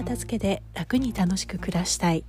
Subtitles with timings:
[0.00, 2.24] 片付けで楽に楽しく暮らしたい。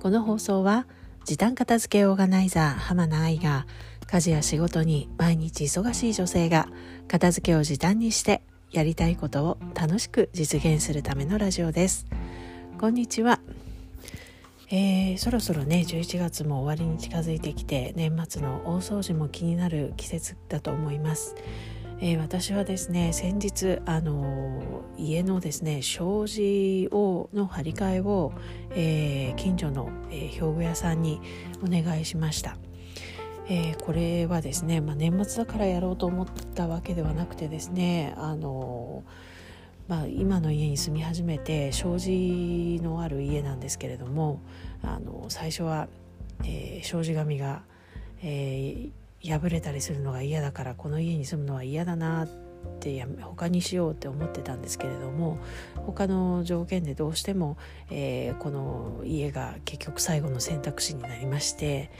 [0.00, 0.86] この放送は
[1.26, 3.66] 時短片付けオーガナイザー浜名愛が
[4.06, 6.68] 家事や仕事に毎日忙しい女性が
[7.08, 12.06] 片付けを時短にしてやりたいことを楽しく実現するためのラジオです。
[12.80, 13.40] こんにちは。
[14.70, 21.34] えー、そろそろね11月も終わりに近づいてきて年末の大掃除も気になる季節だと思います。
[22.04, 28.32] えー、私はですね先日あの家のですね障子をの張り替えを、
[28.70, 31.20] えー、近所の、えー、表具屋さんに
[31.64, 32.56] お願いしました。
[33.48, 39.04] えー、これはですね、まあ、年末だからやろうと思ったわけではなくてですねあの、
[39.86, 44.40] まあ、今の家に住み始めて障子のある家なんですけれども
[44.82, 45.88] あの最初は、
[46.44, 47.62] えー、障子紙が、
[48.22, 52.28] えー、破れたりするのが嫌だからこの家に住むのは嫌だなっ
[52.80, 55.38] てや他にしようって思ってたんですけれども
[55.76, 57.56] 他の条件でどうしても、
[57.90, 61.90] えー、この家が結局最後の選択肢になりまして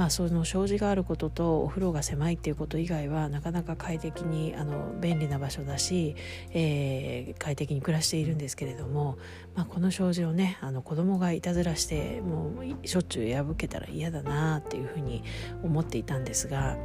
[0.00, 6.16] まあ、その障子があることとお風呂が狭いっていうこと以外はなかなか快適にあの便利な場所だし、
[6.52, 9.18] えー、快適に暮らしているんですけれども、
[9.54, 12.50] まあ、この障子をねあの子供がいたずらしても
[12.82, 15.22] うしょっちゅう破けたら嫌だなっていうふうに
[15.62, 16.78] 思っていたんですが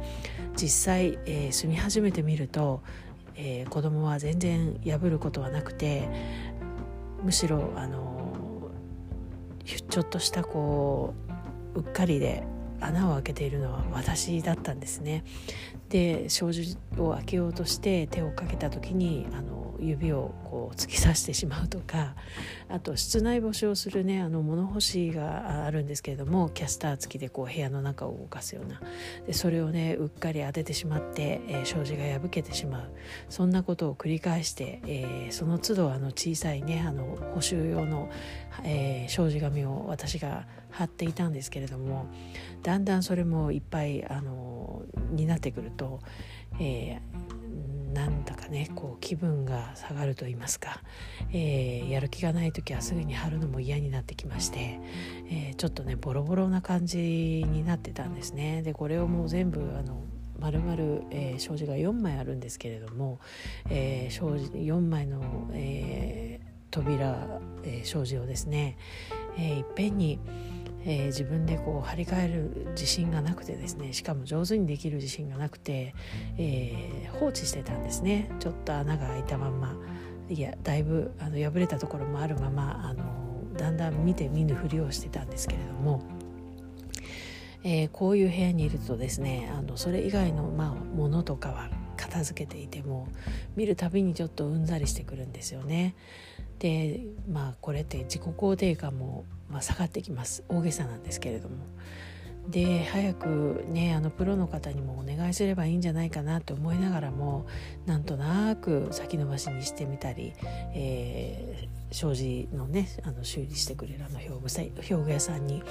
[0.54, 2.82] 実際、えー、住み始めてみると、
[3.34, 6.06] えー、子供は全然破ることはなくて
[7.24, 8.70] むしろあの
[9.64, 11.14] ちょっとしたこ
[11.74, 12.46] ううっかりで
[12.80, 15.24] 穴を開けているのは私だったんですね。
[15.88, 22.14] で障子を開けようとして手をかけた時にあの指をこう突き刺してしまうとか
[22.68, 28.80] あと室内干しをするねあの物干しがあるんですけれどもキャスター付きでこう部屋の中を動かすような。
[29.26, 32.92] でそれをねうっかり当ててしまって、えー、障子が破けてしまう。
[33.28, 38.10] そんなことを繰り返して、えー、その都度あの小さいねあの補修用の、
[38.64, 42.06] えー、障子紙を私が貼っていたんですけれども
[42.62, 46.00] だんだんそれもいっぱいあのになってくると、
[46.60, 47.36] えー
[47.96, 50.82] なんだかねこう気分が下がると言いますか、
[51.32, 54.78] えー、やる気がない時はすぐに貼るのも嫌になってきまして、
[55.30, 58.60] えー、ちょっとねボロボロな感じになってたんですね。
[58.62, 60.02] でこれをもう全部あの
[60.38, 60.74] 丸々、
[61.10, 63.18] えー、障子が4枚あるんですけれども、
[63.70, 68.76] えー、障子4枚の、えー、扉、えー、障子をですね、
[69.38, 70.20] えー、いっぺんに
[70.88, 75.94] えー、自分でこう張り替える自信がなくてですねしかも上手にできる自信がなくて、
[76.38, 79.76] えー、放置してたんですねちょっと穴が開いたまま
[80.28, 83.04] いやだいぶあの破れたところもあるままあの
[83.56, 86.02] だんだん見て見ぬふりをしてたんですけれども。
[87.64, 93.08] えー、こういう部屋にいるとですねあのそれ以外の、まあ、ものとかは片付けていても
[93.56, 95.96] 見るたびにちょっとうんざりしてくるんですよね。
[96.60, 101.56] でまあこれって自己肯定感も、まあ、下がってきます大げさなんですけれども。
[102.50, 107.46] で早くねあのプロの方にもお願いすればいいんじゃないかなと思いながらも
[107.86, 110.32] なんとなく先延ばしにしてみたり、
[110.74, 115.62] えー、障子のねあの修理してくれるあの表具表具屋さんに、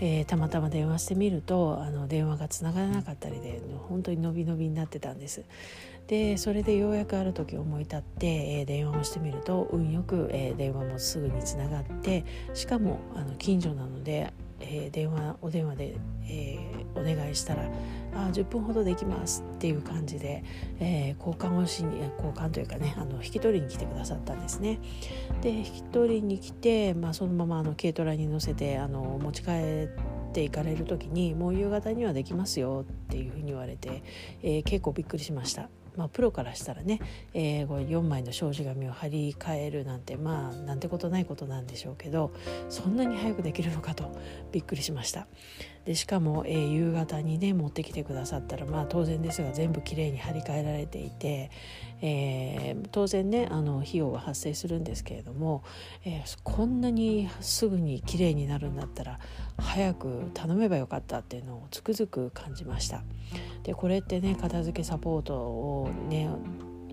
[0.00, 5.44] えー、たまたま電話してみるとあの電話がつながらなかったりで本当に伸び伸びになってたんです。
[6.08, 12.24] でそれでようやくある時思い立って、えー、電話をしてみると運よく、えー、電話もすぐにつながって
[12.54, 17.70] しかもあの近所なのでえー、電話お電話で、えー、お願いしたら
[18.14, 20.44] 「あ10分ほどできます」っていう感じで、
[20.80, 24.78] えー、交換をしに交換というかねあの引き取りに来てくださったんですね。
[25.42, 29.88] で引き取りに来て、まあ、そのままあの軽トラに乗せてあの持ち帰っ
[30.32, 34.02] ていかれる時に「もう夕方にはできますよ」っていうふうに言われて、
[34.42, 35.70] え結構びっくりしました。
[35.98, 37.00] まあ、プロからしたらね、
[37.34, 42.32] えー、4枚の障子紙を貼り替えるなんてまあなんてことないことなんでしょうけど
[42.68, 44.16] そんなに早くできるのかと
[44.52, 45.26] びっくりしました。
[45.84, 51.50] でしかも、えー、夕方にね持ってきてくださったらまあ当然ですが全部きれいに張り替えられていて、
[52.02, 55.64] えー、当然ねあの費用が発生するんですけれども、
[56.04, 59.18] えー、こんなにすぐにきれいになるんだったら
[59.56, 63.02] 早く頼めばよかったっていうのをつくづく感じました。
[63.68, 66.30] でこれってね片付けサポートをね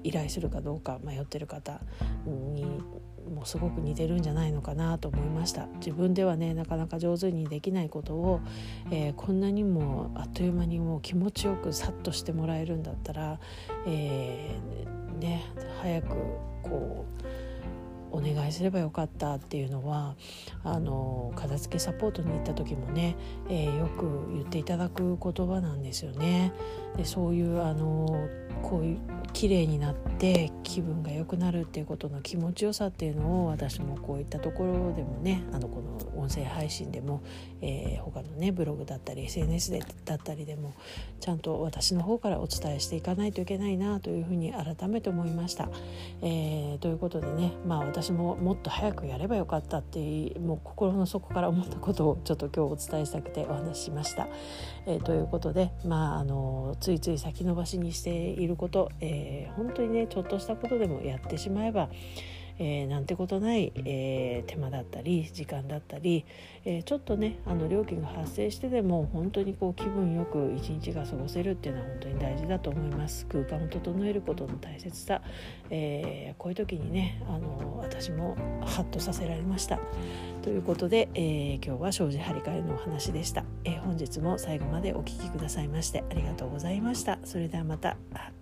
[0.03, 1.79] 依頼するかどうか迷ってる方
[2.25, 2.65] に
[3.33, 5.67] もすごく似てるんじゃないのかなと思いました。
[5.77, 8.41] 自分ではねなかなか上手にできないことを、
[8.91, 13.39] えー、こんなにもあっという間にもう気持ちよくさっとしてもらえるんだったら、
[13.87, 15.45] えー、ね
[15.81, 16.09] 早く
[16.61, 17.25] こう
[18.15, 20.15] お願いすればよかったっていうのは
[20.63, 23.15] あの片付けサポートに行った時もね、
[23.49, 26.53] えー、よく言っていただく言葉なんですよね。
[26.97, 28.27] でそういうあの
[28.65, 28.97] こういう
[29.31, 37.21] 綺麗になって気分が良くなるっていうことの気持ちよさっていうのを私もこういったところでもねあのこの音声配信でも、
[37.61, 40.73] えー、他のねブログだったり SNS でだったりでも
[41.19, 45.69] ちゃんと私の方からお伝えしていかないといけないなというふうに改めて思いました。
[46.21, 54.27] えー、ということでねまあ私ももっと早くやればよかったってうもう心の底から思ったことをちょっと今日お伝えしたくてお話ししました。
[54.87, 61.89] えー、ということでまああのついつい先延ばしにしていること、えー、本当にねちょっとしたことでもやってしまえば
[62.57, 66.25] えー、なんてことない、えー、手間だったり時間だったり、
[66.63, 73.25] えー、ちょっとねあの料金が発生してでも本当にこう気分よく一日が過ごせるっていうのは本当に大事だと思います。
[73.27, 75.21] 空間を整えることの大切さ、
[75.69, 78.35] えこういう時にねあの私も
[78.65, 79.79] ハッとさせられました。
[80.41, 87.19] ということで、え今日は障子張り替えのお話でした、え本日も最後までお聴きくださいましてありがとうございました。
[87.23, 87.97] それではまた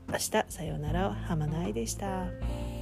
[0.09, 1.13] 明日さようなら。
[1.13, 2.72] 浜内でした。